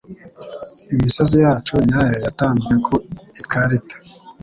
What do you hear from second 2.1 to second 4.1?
yatanzwe ku ikarita